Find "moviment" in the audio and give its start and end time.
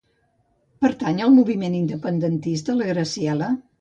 1.39-1.75